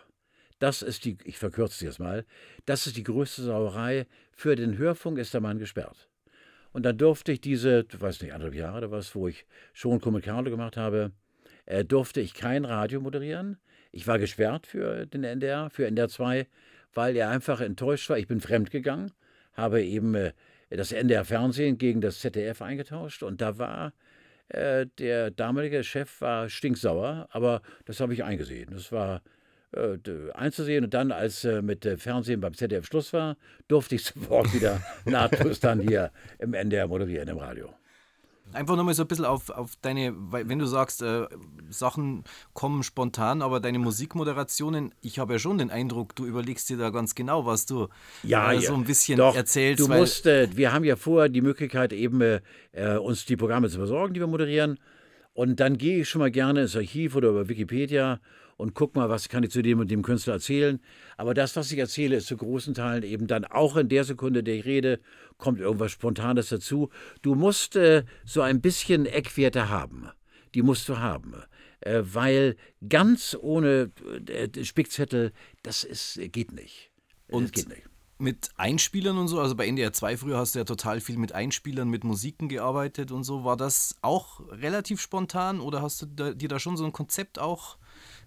[0.62, 2.25] das ist die, ich verkürze es jetzt mal,
[2.65, 4.05] das ist die größte Sauerei.
[4.31, 6.07] Für den Hörfunk ist der Mann gesperrt.
[6.73, 10.49] Und dann durfte ich diese, weiß nicht, anderthalb Jahre oder was, wo ich schon Kommentare
[10.49, 11.12] gemacht habe,
[11.65, 13.57] äh, durfte ich kein Radio moderieren.
[13.91, 16.47] Ich war gesperrt für den NDR, für NDR 2,
[16.93, 18.17] weil er einfach enttäuscht war.
[18.17, 19.12] Ich bin fremdgegangen,
[19.53, 20.34] habe eben äh,
[20.69, 23.93] das NDR Fernsehen gegen das ZDF eingetauscht und da war
[24.47, 28.69] äh, der damalige Chef war stinksauer, aber das habe ich eingesehen.
[28.71, 29.21] Das war
[29.73, 29.97] äh,
[30.34, 30.84] einzusehen.
[30.84, 34.81] Und dann, als äh, mit äh, Fernsehen beim ZDF Schluss war, durfte ich sofort wieder
[35.05, 37.69] nahtlos dann hier im NDR moderieren, im Radio.
[38.53, 41.25] Einfach nochmal so ein bisschen auf, auf deine, wenn du sagst, äh,
[41.69, 46.77] Sachen kommen spontan, aber deine Musikmoderationen, ich habe ja schon den Eindruck, du überlegst dir
[46.77, 47.88] da ganz genau, was du
[48.23, 49.79] ja, äh, so ein bisschen doch, erzählst.
[49.79, 52.39] Du musst, äh, wir haben ja vorher die Möglichkeit, eben
[53.03, 54.79] uns die Programme zu versorgen, die wir moderieren.
[55.34, 58.19] Und dann gehe ich schon mal gerne ins Archiv oder über Wikipedia
[58.62, 60.80] und guck mal, was kann ich zu dem und dem Künstler erzählen.
[61.17, 64.43] Aber das, was ich erzähle, ist zu großen Teilen eben dann auch in der Sekunde,
[64.43, 65.00] der ich rede,
[65.39, 66.89] kommt irgendwas Spontanes dazu.
[67.24, 70.10] Du musst äh, so ein bisschen Eckwerte haben.
[70.54, 71.34] Die musst du haben.
[71.80, 72.56] Äh, weil
[72.88, 73.91] ganz ohne
[74.28, 75.32] äh, Spickzettel,
[75.63, 76.91] das ist, geht nicht.
[77.28, 77.88] Und das geht nicht
[78.21, 81.32] mit Einspielern und so, also bei NDR 2 früher hast du ja total viel mit
[81.32, 83.43] Einspielern, mit Musiken gearbeitet und so.
[83.43, 87.39] War das auch relativ spontan oder hast du da, dir da schon so ein Konzept
[87.39, 87.78] auch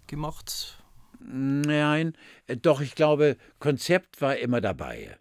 [0.07, 0.83] gemacht?
[1.21, 5.17] Nein, äh, doch, ich glaube, Konzept war immer dabei.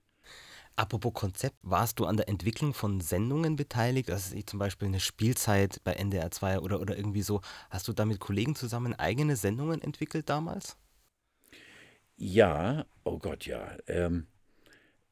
[0.75, 4.09] Apropos Konzept, warst du an der Entwicklung von Sendungen beteiligt?
[4.09, 7.41] Also zum Beispiel eine Spielzeit bei NDR 2 oder, oder irgendwie so.
[7.69, 10.75] Hast du da mit Kollegen zusammen eigene Sendungen entwickelt damals?
[12.15, 13.77] Ja, oh Gott, ja.
[13.87, 14.27] Ähm,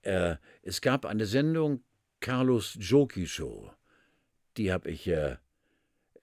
[0.01, 1.83] äh, es gab eine Sendung,
[2.21, 3.71] Carlos Joki Show.
[4.57, 5.37] Die habe ich äh,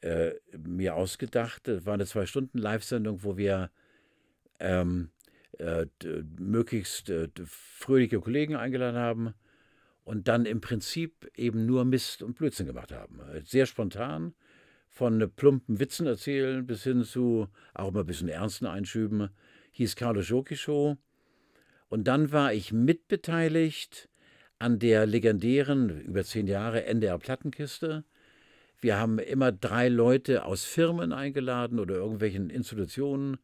[0.00, 1.68] äh, mir ausgedacht.
[1.68, 3.70] Das war eine Zwei-Stunden-Live-Sendung, wo wir
[4.60, 5.10] ähm,
[5.58, 5.86] äh,
[6.38, 9.34] möglichst äh, fröhliche Kollegen eingeladen haben
[10.04, 13.20] und dann im Prinzip eben nur Mist und Blödsinn gemacht haben.
[13.44, 14.34] Sehr spontan,
[14.88, 19.28] von plumpen Witzen erzählen bis hin zu auch mal ein bisschen ernsten Einschüben.
[19.72, 20.96] Hieß Carlos Joki Show.
[21.88, 24.08] Und dann war ich mitbeteiligt
[24.58, 28.04] an der legendären, über zehn Jahre NDR Plattenkiste.
[28.80, 33.38] Wir haben immer drei Leute aus Firmen eingeladen oder irgendwelchen Institutionen,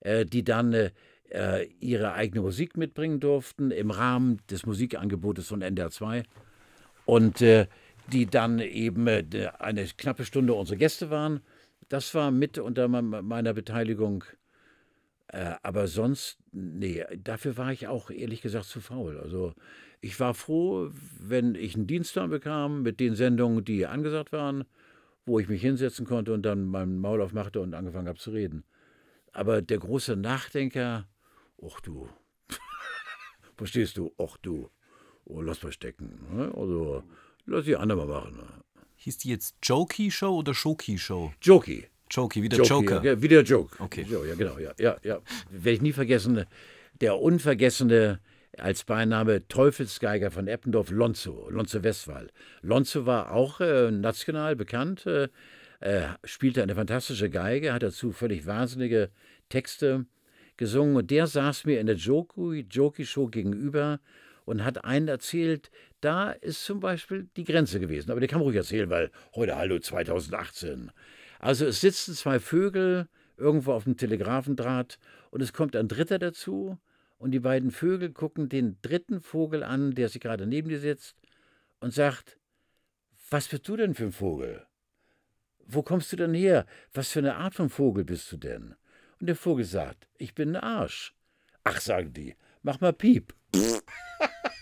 [0.00, 5.90] äh, die dann äh, ihre eigene Musik mitbringen durften im Rahmen des Musikangebotes von NDR
[5.90, 6.22] 2
[7.06, 7.66] und äh,
[8.12, 11.40] die dann eben eine knappe Stunde unsere Gäste waren.
[11.88, 14.24] Das war mit unter meiner Beteiligung
[15.28, 19.18] äh, aber sonst, nee, dafür war ich auch ehrlich gesagt zu faul.
[19.18, 19.54] Also
[20.00, 24.64] ich war froh, wenn ich einen Dienstplan bekam mit den Sendungen, die angesagt waren,
[25.26, 28.64] wo ich mich hinsetzen konnte und dann meinen Maul aufmachte und angefangen habe zu reden.
[29.32, 31.06] Aber der große Nachdenker,
[31.62, 32.08] ach du,
[33.56, 34.70] verstehst du, ach du,
[35.26, 36.26] oh, lass mal stecken.
[36.32, 36.52] Ne?
[36.56, 37.02] Also
[37.44, 38.36] lass die anderen mal machen.
[38.36, 38.46] Ne?
[38.96, 41.32] Hieß die jetzt Jokey Show oder Shoki Show?
[41.42, 41.86] Jokey.
[42.10, 43.04] Jokey, wie der Jokey, Joker.
[43.04, 43.82] Ja, wie der Joke.
[43.82, 44.06] Okay.
[44.08, 45.20] Ja, genau, ja, ja, ja.
[45.50, 46.44] Werde ich nie vergessen,
[47.00, 48.20] der unvergessene
[48.56, 52.28] als Beiname Teufelsgeiger von Eppendorf, Lonzo, Lonzo Westphal.
[52.62, 55.28] Lonzo war auch äh, national bekannt, äh,
[55.80, 59.10] äh, spielte eine fantastische Geige, hat dazu völlig wahnsinnige
[59.48, 60.06] Texte
[60.56, 64.00] gesungen und der saß mir in der Jokey-Show gegenüber
[64.44, 68.10] und hat einen erzählt, da ist zum Beispiel die Grenze gewesen.
[68.10, 70.90] Aber der kann man ruhig erzählen, weil heute, hallo, 2018.
[71.38, 74.98] Also es sitzen zwei Vögel irgendwo auf dem Telegrafendraht
[75.30, 76.78] und es kommt ein Dritter dazu
[77.18, 81.16] und die beiden Vögel gucken den dritten Vogel an, der sich gerade neben dir sitzt
[81.80, 82.38] und sagt,
[83.30, 84.66] was bist du denn für ein Vogel?
[85.66, 86.66] Wo kommst du denn her?
[86.94, 88.74] Was für eine Art von Vogel bist du denn?
[89.20, 91.14] Und der Vogel sagt, ich bin ein Arsch.
[91.64, 93.34] Ach, sagen die, mach mal Piep.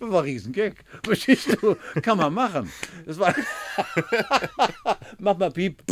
[0.00, 0.74] Das war ein Riesengag.
[1.02, 1.76] Verstehst du?
[2.02, 2.70] Kann man machen.
[3.06, 3.34] Das war.
[5.18, 5.82] Mach mal Piep.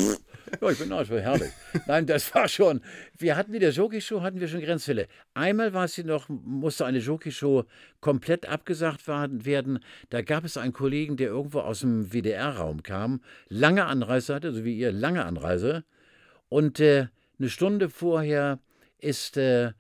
[0.61, 1.51] Ja, ich bin auch, war herrlich.
[1.87, 2.83] Nein, das war schon.
[3.17, 5.09] Wir hatten in der Jockey-Show hatten wir schon Grenzfälle.
[5.35, 7.65] Einmal war sie noch, musste eine Jockey-Show
[8.01, 9.79] komplett abgesagt werden.
[10.11, 14.65] Da gab es einen Kollegen, der irgendwo aus dem WDR-Raum kam, lange Anreise hatte, so
[14.65, 15.85] wie ihr, lange Anreise.
[16.49, 17.07] Und äh,
[17.39, 18.59] eine Stunde vorher
[18.99, 19.73] ist äh,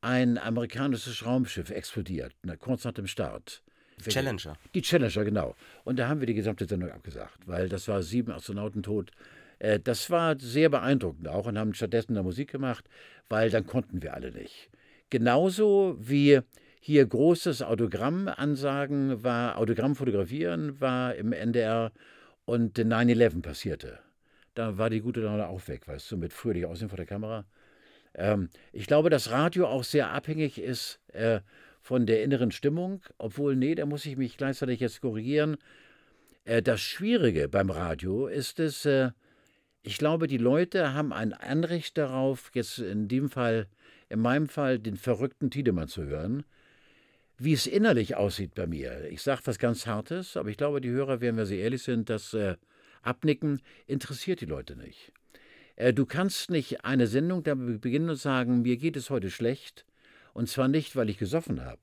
[0.00, 3.62] ein amerikanisches Raumschiff explodiert, kurz nach dem Start.
[3.98, 4.56] Challenger.
[4.74, 5.54] Die Challenger, genau.
[5.84, 9.10] Und da haben wir die gesamte Sendung abgesagt, weil das war sieben Astronauten tot.
[9.58, 12.88] Äh, das war sehr beeindruckend auch und haben stattdessen da Musik gemacht,
[13.28, 14.70] weil dann konnten wir alle nicht.
[15.10, 16.40] Genauso wie
[16.80, 21.92] hier großes Autogramm ansagen war, Autogramm fotografieren war im NDR
[22.44, 23.98] und 9-11 passierte.
[24.54, 27.44] Da war die gute Laune auch weg, weißt du, mit fröhlich Aussehen vor der Kamera.
[28.14, 31.40] Ähm, ich glaube, dass Radio auch sehr abhängig ist äh,
[31.80, 35.56] von der inneren Stimmung, obwohl, nee, da muss ich mich gleichzeitig jetzt korrigieren.
[36.44, 39.10] Äh, das Schwierige beim Radio ist es, äh,
[39.82, 43.68] ich glaube, die Leute haben ein Anrecht darauf, jetzt in dem Fall,
[44.08, 46.44] in meinem Fall, den verrückten Tiedemann zu hören,
[47.38, 49.08] wie es innerlich aussieht bei mir.
[49.10, 52.10] Ich sage was ganz Hartes, aber ich glaube, die Hörer, wenn wir sehr ehrlich sind,
[52.10, 52.56] das äh,
[53.02, 55.12] Abnicken interessiert die Leute nicht.
[55.76, 59.86] Äh, du kannst nicht eine Sendung damit beginnen und sagen, mir geht es heute schlecht,
[60.38, 61.80] und zwar nicht, weil ich gesoffen habe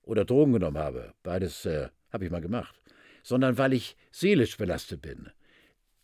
[0.00, 2.80] oder Drogen genommen habe, beides äh, habe ich mal gemacht,
[3.22, 5.28] sondern weil ich seelisch belastet bin.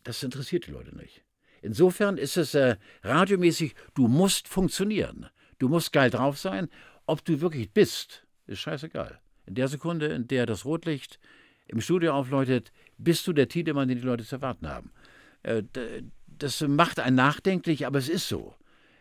[0.03, 1.23] Das interessiert die Leute nicht.
[1.63, 5.31] Insofern ist es äh, radiomäßig, du musst funktionieren.
[5.57, 6.69] Du musst geil drauf sein.
[7.07, 9.19] Ob du wirklich bist, ist scheißegal.
[9.47, 11.19] In der Sekunde, in der das Rotlicht
[11.65, 14.91] im Studio aufleuchtet, bist du der Titelmann, den die Leute zu erwarten haben.
[15.41, 15.63] Äh,
[16.27, 18.53] das macht einen nachdenklich, aber es ist so.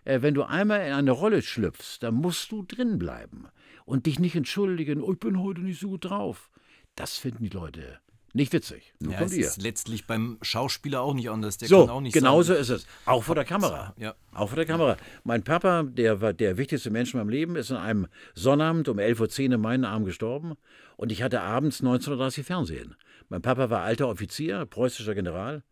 [0.06, 3.48] Äh, wenn du einmal in eine Rolle schlüpfst, dann musst du drin bleiben
[3.84, 6.50] und dich nicht entschuldigen, oh, ich bin heute nicht so gut drauf.
[6.94, 8.00] Das finden die Leute
[8.36, 8.92] nicht witzig.
[9.00, 9.46] Nur ja, es ihr.
[9.46, 11.56] ist letztlich beim Schauspieler auch nicht anders.
[11.56, 12.86] Der so, kann auch nicht genauso sagen, ist es.
[13.06, 13.94] Auch vor der Kamera.
[13.96, 14.14] Ja.
[14.34, 14.98] Auch vor der Kamera.
[15.24, 18.98] Mein Papa, der war der wichtigste Mensch in meinem Leben, ist an einem Sonnabend um
[18.98, 20.52] 11.10 Uhr in meinen Arm gestorben.
[20.98, 22.94] Und ich hatte abends 1930 Fernsehen.
[23.30, 25.62] Mein Papa war alter Offizier, preußischer General.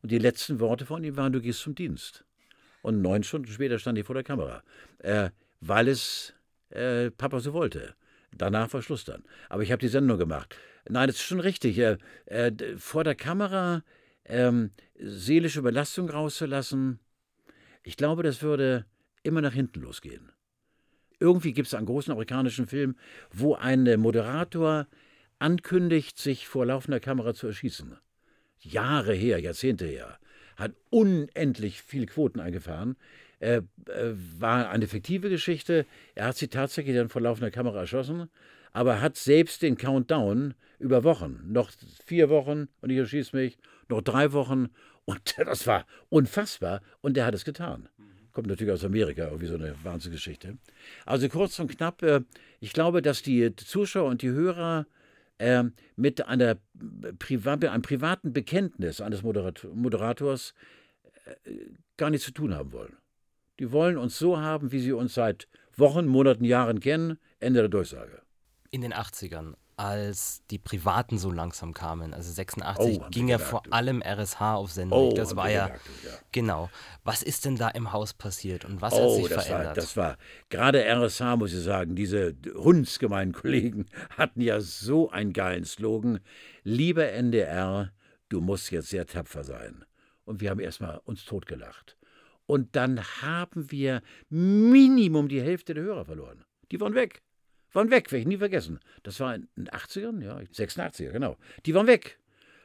[0.00, 2.24] Und die letzten Worte von ihm waren, du gehst zum Dienst.
[2.86, 4.62] Und neun Stunden später stand ich vor der Kamera,
[4.98, 6.34] äh, weil es
[6.70, 7.96] äh, Papa so wollte.
[8.30, 9.24] Danach war Schluss dann.
[9.48, 10.56] Aber ich habe die Sendung gemacht.
[10.88, 11.80] Nein, das ist schon richtig.
[11.80, 11.96] Äh,
[12.26, 13.82] äh, vor der Kamera
[14.24, 14.70] ähm,
[15.00, 17.00] seelische Belastung rauszulassen,
[17.82, 18.86] ich glaube, das würde
[19.24, 20.30] immer nach hinten losgehen.
[21.18, 22.94] Irgendwie gibt es einen großen amerikanischen Film,
[23.32, 24.86] wo ein Moderator
[25.40, 27.98] ankündigt, sich vor laufender Kamera zu erschießen.
[28.60, 30.20] Jahre her, Jahrzehnte her.
[30.56, 32.96] Hat unendlich viele Quoten eingefahren.
[33.38, 33.62] Äh, äh,
[34.38, 35.86] war eine fiktive Geschichte.
[36.14, 38.30] Er hat sie tatsächlich dann vor laufender Kamera erschossen,
[38.72, 41.40] aber hat selbst den Countdown über Wochen.
[41.46, 41.70] Noch
[42.04, 44.68] vier Wochen und ich erschieße mich, noch drei Wochen
[45.04, 47.88] und das war unfassbar und er hat es getan.
[48.32, 50.58] Kommt natürlich aus Amerika, irgendwie so eine Wahnsinnsgeschichte.
[51.06, 52.20] Also kurz und knapp, äh,
[52.60, 54.86] ich glaube, dass die Zuschauer und die Hörer
[55.38, 55.64] äh,
[55.96, 56.58] mit einer
[57.18, 60.54] Priva einem privaten Bekenntnis eines Moderat Moderators
[61.44, 61.50] äh,
[61.96, 62.96] gar nichts zu tun haben wollen.
[63.58, 67.18] Die wollen uns so haben, wie sie uns seit Wochen, Monaten, Jahren kennen.
[67.40, 68.22] Ende der Durchsage.
[68.70, 73.62] In den 80ern, als die Privaten so langsam kamen, also 86, oh, ging ja vor
[73.70, 75.10] allem RSH auf Sendung.
[75.10, 76.70] Oh, das war ja, gedacht, ja, genau.
[77.04, 79.68] Was ist denn da im Haus passiert und was oh, hat sich das verändert?
[79.68, 80.16] War, das war
[80.48, 83.86] gerade RSH, muss ich sagen, diese hundsgemeinen Kollegen
[84.16, 86.20] hatten ja so einen geilen Slogan.
[86.62, 87.92] Lieber NDR,
[88.30, 89.84] du musst jetzt sehr tapfer sein.
[90.24, 91.98] Und wir haben erstmal uns totgelacht.
[92.46, 96.44] Und dann haben wir Minimum die Hälfte der Hörer verloren.
[96.70, 97.22] Die waren weg.
[97.72, 98.80] Waren weg, werde ich nie vergessen.
[99.02, 101.36] Das war in den 80ern, ja, 86er, genau.
[101.64, 102.18] Die waren weg.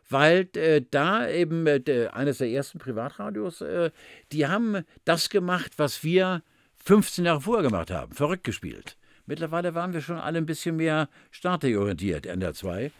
[0.09, 3.91] Weil äh, da eben äh, eines der ersten Privatradios, äh,
[4.31, 6.43] die haben das gemacht, was wir
[6.83, 8.13] 15 Jahre vorher gemacht haben.
[8.13, 8.97] Verrückt gespielt.
[9.25, 12.91] Mittlerweile waren wir schon alle ein bisschen mehr startegorientiert, NDR 2.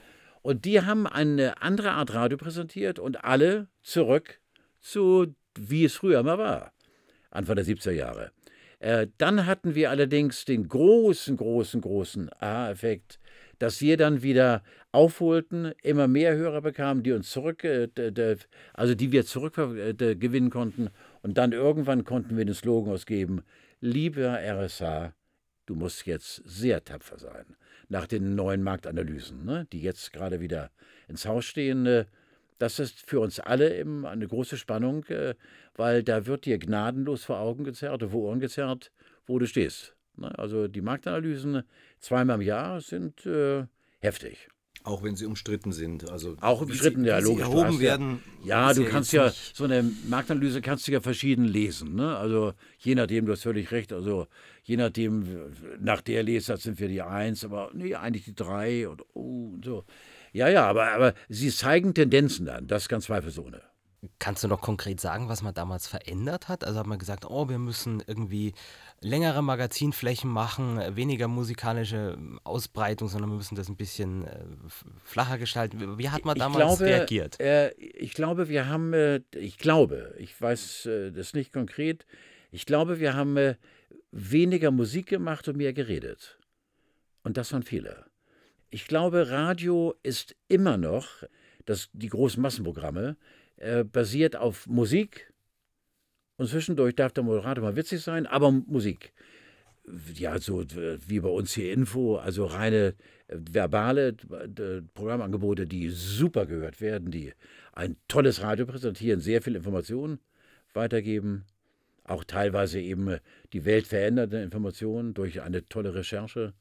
[0.41, 4.39] Und die haben eine andere Art Radio präsentiert und alle zurück
[4.79, 6.73] zu wie es früher mal war,
[7.29, 8.31] Anfang der 70er Jahre.
[8.81, 13.19] Äh, dann hatten wir allerdings den großen, großen, großen Aha-Effekt,
[13.59, 17.89] dass wir dann wieder aufholten, immer mehr Hörer bekamen, die uns zurück, äh,
[18.73, 20.89] also die wir zurückgewinnen äh, konnten.
[21.21, 23.43] Und dann irgendwann konnten wir den Slogan ausgeben:
[23.81, 25.13] Lieber RSA,
[25.67, 27.55] du musst jetzt sehr tapfer sein.
[27.87, 30.71] Nach den neuen Marktanalysen, ne, die jetzt gerade wieder
[31.07, 32.07] ins Haus stehen,
[32.61, 35.33] das ist für uns alle eben eine große Spannung, äh,
[35.75, 38.91] weil da wird dir gnadenlos vor Augen gezerrt, vor Ohren gezerrt,
[39.25, 39.95] wo du stehst.
[40.15, 40.37] Ne?
[40.37, 41.63] Also die Marktanalysen
[41.99, 43.65] zweimal im Jahr sind äh,
[43.99, 44.47] heftig.
[44.83, 46.09] Auch wenn sie umstritten sind.
[46.09, 47.45] Also auch umstritten, ja, logisch.
[47.45, 48.19] Erhoben werden.
[48.43, 51.95] Ja, ja du kannst ja, so eine Marktanalyse kannst du ja verschieden lesen.
[51.95, 52.15] Ne?
[52.15, 54.27] Also je nachdem, du hast völlig recht, also
[54.63, 59.03] je nachdem, nach der Lesart sind wir die Eins, aber nee, eigentlich die Drei und
[59.15, 59.83] oh, so.
[60.31, 63.61] Ja, ja, aber, aber sie zeigen Tendenzen an, das ist ganz zweifelsohne.
[64.17, 66.63] Kannst du noch konkret sagen, was man damals verändert hat?
[66.63, 68.53] Also hat man gesagt, oh, wir müssen irgendwie
[68.99, 74.43] längere Magazinflächen machen, weniger musikalische Ausbreitung, sondern wir müssen das ein bisschen äh,
[75.03, 75.99] flacher gestalten.
[75.99, 77.39] Wie hat man damals glaube, reagiert?
[77.39, 82.07] Äh, ich glaube, wir haben, äh, ich glaube, ich weiß äh, das nicht konkret,
[82.51, 83.55] ich glaube, wir haben
[84.11, 86.39] weniger Musik gemacht und mehr geredet.
[87.23, 88.05] Und das waren Fehler.
[88.73, 91.23] Ich glaube, Radio ist immer noch,
[91.65, 93.17] das, die großen Massenprogramme,
[93.57, 95.33] äh, basiert auf Musik.
[96.37, 99.11] Und zwischendurch darf der Moderator mal witzig sein, aber Musik.
[100.13, 100.63] Ja, so
[101.07, 102.95] wie bei uns hier Info, also reine
[103.27, 107.33] äh, verbale äh, Programmangebote, die super gehört werden, die
[107.73, 110.19] ein tolles Radio präsentieren, sehr viel Informationen
[110.73, 111.43] weitergeben,
[112.05, 113.19] auch teilweise eben äh,
[113.51, 116.53] die Welt verändernde Informationen durch eine tolle Recherche.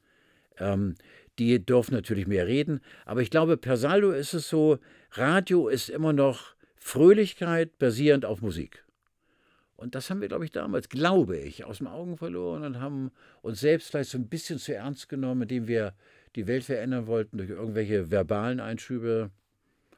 [0.59, 0.97] Ähm,
[1.41, 2.81] die dürfen natürlich mehr reden.
[3.07, 4.79] Aber ich glaube, per Saldo ist es so,
[5.13, 8.85] Radio ist immer noch Fröhlichkeit basierend auf Musik.
[9.77, 13.11] Und das haben wir, glaube ich, damals, glaube ich, aus den Augen verloren und haben
[13.41, 15.95] uns selbst vielleicht so ein bisschen zu ernst genommen, indem wir
[16.37, 19.31] die Welt verändern wollten durch irgendwelche verbalen Einschübe.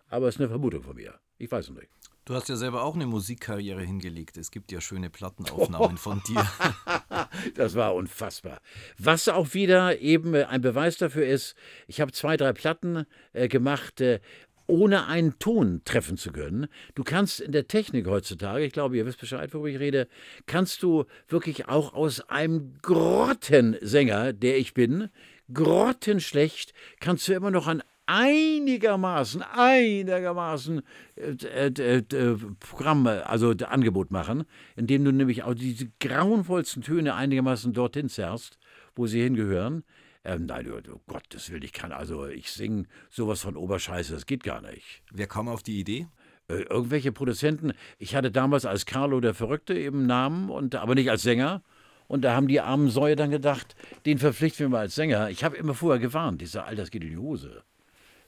[0.09, 1.15] Aber es ist eine Vermutung von mir.
[1.39, 1.89] Ich weiß es nicht.
[2.25, 4.37] Du hast ja selber auch eine Musikkarriere hingelegt.
[4.37, 6.47] Es gibt ja schöne Plattenaufnahmen von dir.
[7.55, 8.61] das war unfassbar.
[8.99, 11.55] Was auch wieder eben ein Beweis dafür ist,
[11.87, 14.21] ich habe zwei, drei Platten äh, gemacht, äh,
[14.67, 16.67] ohne einen Ton treffen zu können.
[16.95, 20.09] Du kannst in der Technik heutzutage, ich glaube, ihr wisst Bescheid, worüber ich rede,
[20.47, 25.11] kannst du wirklich auch aus einem Grottensänger, der ich bin,
[25.53, 30.83] grottenschlecht, kannst du immer noch ein einigermaßen, einigermaßen
[31.17, 34.45] äh, äh, äh, Programm, also Angebot machen,
[34.77, 38.59] indem du nämlich auch diese grauenvollsten Töne einigermaßen dorthin zerrst,
[38.95, 39.85] wo sie hingehören.
[40.25, 44.45] Ähm, nein, oh, Gottes Willen, ich kann also, ich singe sowas von Oberscheiße, das geht
[44.45, 45.03] gar nicht.
[45.11, 46.07] Wer kam auf die Idee?
[46.49, 47.73] Äh, irgendwelche Produzenten.
[47.99, 51.63] Ich hatte damals als Carlo der Verrückte eben Namen, und, aber nicht als Sänger.
[52.09, 55.31] Und da haben die armen Säue dann gedacht, den verpflichten wir mal als Sänger.
[55.31, 57.63] Ich habe immer vorher gewarnt, sage, Alter, das geht in die Hose.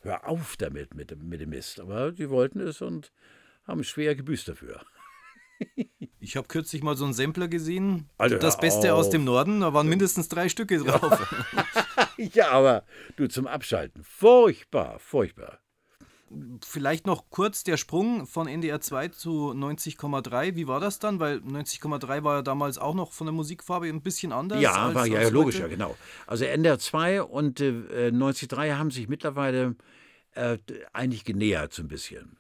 [0.05, 1.81] Hör auf damit mit, mit dem Mist.
[1.81, 3.11] Aber die wollten es und
[3.67, 4.81] haben schwer gebüßt dafür.
[6.21, 8.09] Ich habe kürzlich mal so einen Sampler gesehen.
[8.17, 11.21] Alter, das Beste aus dem Norden, da waren mindestens drei Stücke drauf.
[12.17, 12.87] ja, aber
[13.17, 14.03] du zum Abschalten.
[14.03, 15.61] Furchtbar, furchtbar.
[16.65, 20.57] Vielleicht noch kurz der Sprung von NDR 2 zu 90,3.
[20.57, 21.21] Wie war das dann?
[21.21, 24.61] Weil 90,3 war ja damals auch noch von der Musikfarbe ein bisschen anders.
[24.61, 25.97] Ja, als, war ja, ja logisch, ja, genau.
[26.27, 29.77] Also NDR 2 und äh, 90,3 haben sich mittlerweile
[30.35, 30.59] äh,
[30.93, 32.37] eigentlich genähert so ein bisschen.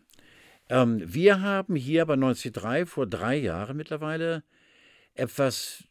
[0.68, 4.42] Ähm, wir haben hier bei 93 vor drei Jahren mittlerweile
[5.14, 5.84] etwas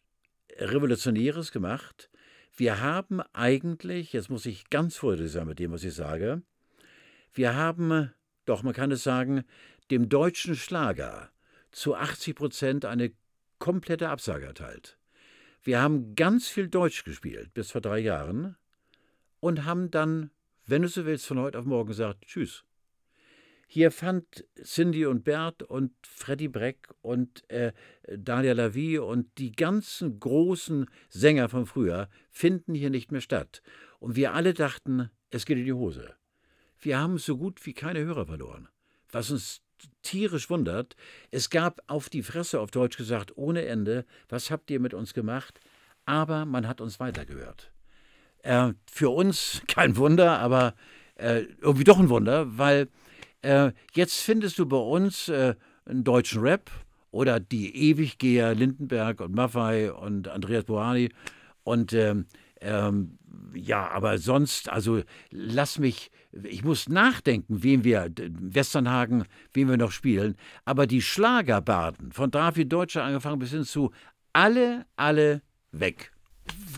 [0.58, 2.10] Revolutionäres gemacht.
[2.56, 6.42] Wir haben eigentlich, jetzt muss ich ganz vorsichtig sein mit dem, was ich sage,
[7.34, 8.12] wir haben,
[8.46, 9.43] doch man kann es sagen,
[9.91, 11.30] dem deutschen Schlager
[11.72, 13.12] zu 80 Prozent eine
[13.60, 14.98] komplette Absage erteilt.
[15.63, 18.58] Wir haben ganz viel Deutsch gespielt bis vor drei Jahren
[19.39, 20.32] und haben dann,
[20.65, 22.63] wenn du so willst, von heute auf morgen gesagt, tschüss.
[23.67, 27.72] Hier fand Cindy und Bert und Freddy Breck und äh,
[28.08, 33.63] Dalia Lavie und die ganzen großen Sänger von früher finden hier nicht mehr statt.
[34.00, 36.13] Und wir alle dachten, es geht in die Hose.
[36.84, 38.67] Wir haben so gut wie keine Hörer verloren.
[39.12, 39.62] Was uns
[40.02, 40.96] tierisch wundert,
[41.32, 45.13] es gab auf die Fresse, auf Deutsch gesagt, ohne Ende, was habt ihr mit uns
[45.13, 45.60] gemacht?
[46.06, 47.72] Aber man hat uns weitergehört.
[48.39, 50.76] Äh, für uns kein Wunder, aber
[51.15, 52.89] äh, irgendwie doch ein Wunder, weil
[53.41, 56.69] äh, jetzt findest du bei uns äh, einen deutschen Rap
[57.12, 61.10] oder die Ewiggeher Lindenberg und Maffei und Andreas Bohani
[61.63, 62.26] und ähm,
[62.63, 63.17] ähm,
[63.54, 66.12] ja, aber sonst, also lass mich,
[66.43, 72.71] ich muss nachdenken, wem wir, Westernhagen, wem wir noch spielen, aber die Schlagerbaden, von David
[72.71, 73.91] Deutscher angefangen bis hin zu
[74.34, 76.13] alle, alle weg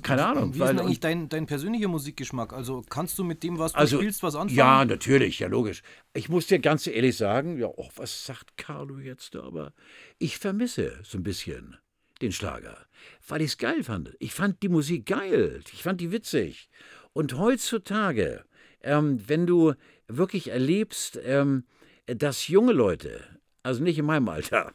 [0.03, 0.53] keine Ahnung.
[0.53, 2.53] Wie ist denn eigentlich dein, dein persönlicher Musikgeschmack?
[2.53, 4.57] Also kannst du mit dem, was du also, spielst, was anfangen?
[4.57, 5.81] Ja, natürlich, ja logisch.
[6.13, 9.35] Ich muss dir ganz ehrlich sagen, ja, oh, was sagt Carlo jetzt?
[9.35, 9.73] Aber
[10.19, 11.77] ich vermisse so ein bisschen
[12.21, 12.84] den Schlager,
[13.27, 14.15] weil ich es geil fand.
[14.19, 16.69] Ich fand die Musik geil, ich fand die witzig.
[17.13, 18.43] Und heutzutage,
[18.81, 19.73] ähm, wenn du
[20.07, 21.65] wirklich erlebst, ähm,
[22.07, 23.23] dass junge Leute,
[23.63, 24.73] also nicht in meinem Alter,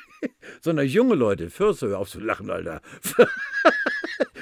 [0.60, 2.80] sondern junge Leute, 14, hör auf zu lachen, Alter.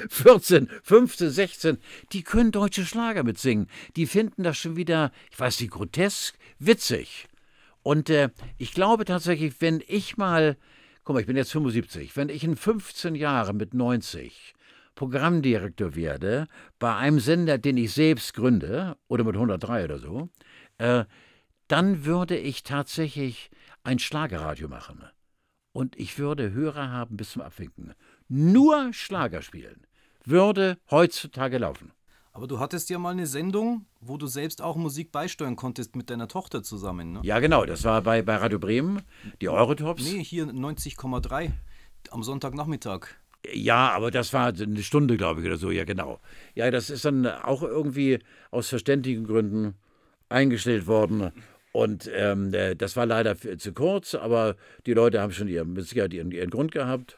[0.09, 1.79] 14, 15, 16,
[2.13, 3.69] die können deutsche Schlager mitsingen.
[3.97, 7.27] Die finden das schon wieder, ich weiß nicht, grotesk, witzig.
[7.83, 10.57] Und äh, ich glaube tatsächlich, wenn ich mal,
[11.07, 14.55] guck mal, ich bin jetzt 75, wenn ich in 15 Jahren mit 90
[14.97, 16.49] Programmdirektor werde,
[16.81, 20.29] bei einem Sender, den ich selbst gründe, oder mit 103 oder so,
[20.79, 21.05] äh,
[21.69, 23.51] dann würde ich tatsächlich
[23.85, 25.05] ein Schlagerradio machen.
[25.73, 27.95] Und ich würde Hörer haben bis zum Abwinken.
[28.29, 29.87] Nur Schlager spielen
[30.25, 31.93] würde heutzutage laufen.
[32.37, 36.11] Aber du hattest ja mal eine Sendung, wo du selbst auch Musik beisteuern konntest mit
[36.11, 37.21] deiner Tochter zusammen, ne?
[37.23, 37.65] Ja, genau.
[37.65, 39.01] Das war bei, bei Radio Bremen,
[39.41, 40.05] die Eurotops.
[40.05, 41.53] Nee, hier 90,3
[42.11, 43.07] am Sonntagnachmittag.
[43.55, 46.21] Ja, aber das war eine Stunde, glaube ich, oder so, ja, genau.
[46.55, 48.19] Ja, das ist dann auch irgendwie
[48.51, 49.75] aus verständigen Gründen
[50.29, 51.33] eingestellt worden.
[51.73, 55.89] Und ähm, äh, das war leider zu kurz, aber die Leute haben schon ihren, mit
[55.89, 57.17] Sicherheit ihren, ihren Grund gehabt.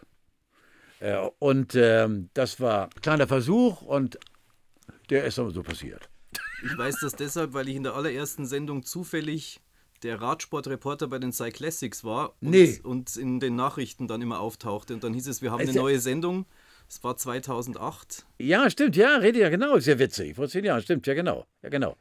[1.00, 4.16] Äh, und ähm, das war ein kleiner Versuch und
[5.10, 6.08] der ist aber so passiert.
[6.64, 9.60] Ich weiß das deshalb, weil ich in der allerersten Sendung zufällig
[10.02, 12.80] der Radsportreporter bei den Cyclassics war und, nee.
[12.82, 14.94] und in den Nachrichten dann immer auftauchte.
[14.94, 16.46] Und dann hieß es, wir haben eine neue Sendung.
[16.88, 18.24] Es war 2008.
[18.38, 20.36] Ja, stimmt, ja, rede ja genau, sehr witzig.
[20.36, 21.96] Vor zehn Jahren, stimmt, ja genau, ja genau.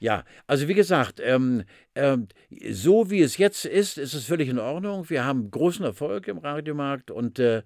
[0.00, 1.62] Ja, also wie gesagt, ähm,
[1.94, 2.26] ähm,
[2.70, 5.08] so wie es jetzt ist, ist es völlig in Ordnung.
[5.08, 7.62] Wir haben großen Erfolg im Radiomarkt und äh,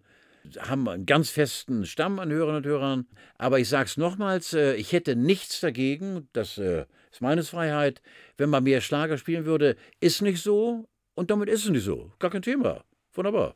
[0.59, 3.07] haben einen ganz festen Stamm an Hörern und Hörern.
[3.37, 8.03] Aber ich sage es nochmals, äh, ich hätte nichts dagegen, das äh, ist meine Freiheit,
[8.37, 9.77] wenn man mehr Schlager spielen würde.
[10.01, 12.13] Ist nicht so und damit ist es nicht so.
[12.19, 12.85] Gar kein Thema.
[13.15, 13.55] Wunderbar.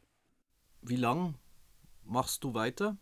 [0.82, 1.34] Wie lang
[2.04, 2.96] machst du weiter?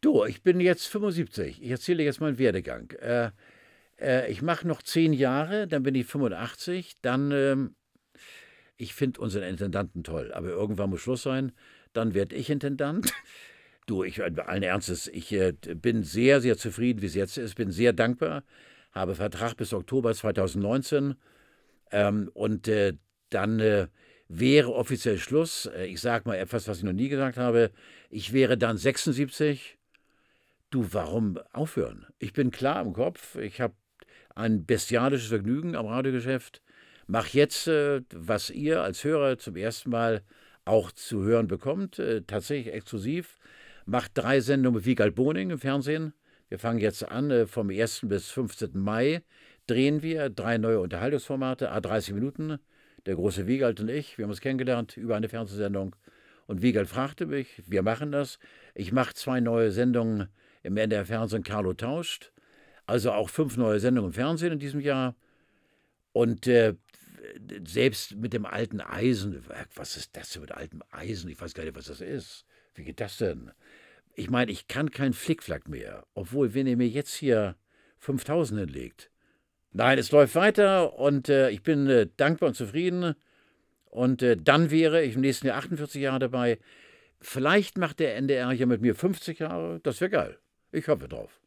[0.00, 1.62] Du, ich bin jetzt 75.
[1.62, 2.90] Ich erzähle jetzt meinen Werdegang.
[3.00, 3.30] Äh,
[4.02, 6.96] Äh, ich mache noch zehn Jahre, dann bin ich 85.
[7.02, 7.76] Dann, ähm,
[8.76, 11.52] ich finde unseren Intendanten toll, aber irgendwann muss Schluss sein.
[11.92, 13.12] Dann werde ich Intendant.
[13.86, 17.56] Du, ich allen Ernstes, ich äh, bin sehr, sehr zufrieden, wie es jetzt ist.
[17.56, 18.44] Bin sehr dankbar.
[18.92, 21.16] Habe Vertrag bis Oktober 2019.
[21.90, 22.94] Ähm, und äh,
[23.30, 23.88] dann äh,
[24.28, 25.66] wäre offiziell Schluss.
[25.66, 27.72] Äh, ich sage mal etwas, was ich noch nie gesagt habe.
[28.08, 29.78] Ich wäre dann 76.
[30.70, 32.06] Du, warum aufhören?
[32.18, 33.36] Ich bin klar im Kopf.
[33.36, 33.74] Ich habe
[34.34, 36.62] ein bestialisches Vergnügen am Radiogeschäft.
[37.06, 40.22] Mach jetzt, äh, was ihr als Hörer zum ersten Mal
[40.64, 43.38] auch zu hören bekommt, äh, tatsächlich exklusiv.
[43.86, 46.14] Macht drei Sendungen mit Wiegald Boning im Fernsehen.
[46.48, 48.08] Wir fangen jetzt an, äh, vom 1.
[48.08, 48.80] bis 15.
[48.80, 49.22] Mai
[49.66, 52.58] drehen wir drei neue Unterhaltungsformate, a 30 Minuten.
[53.06, 55.96] Der große Wiegald und ich, wir haben uns kennengelernt über eine Fernsehsendung.
[56.46, 58.38] Und Wiegald fragte mich, wir machen das.
[58.74, 60.28] Ich mache zwei neue Sendungen
[60.62, 62.32] im NDR Fernsehen, Carlo tauscht.
[62.86, 65.16] Also auch fünf neue Sendungen im Fernsehen in diesem Jahr.
[66.12, 66.74] Und äh,
[67.66, 69.44] selbst mit dem alten Eisen,
[69.74, 71.30] was ist das denn mit altem Eisen?
[71.30, 72.44] Ich weiß gar nicht, was das ist.
[72.74, 73.52] Wie geht das denn?
[74.14, 77.56] Ich meine, ich kann keinen Flickflack mehr, obwohl, wenn ihr mir jetzt hier
[77.98, 79.10] 5000 hinlegt.
[79.70, 83.14] Nein, es läuft weiter und äh, ich bin äh, dankbar und zufrieden.
[83.86, 86.58] Und äh, dann wäre ich im nächsten Jahr 48 Jahre dabei.
[87.20, 89.80] Vielleicht macht der NDR ja mit mir 50 Jahre.
[89.82, 90.38] Das wäre geil.
[90.72, 91.40] Ich hoffe drauf.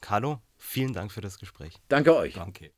[0.00, 1.74] Carlo, vielen Dank für das Gespräch.
[1.88, 2.34] Danke euch.
[2.34, 2.72] Danke.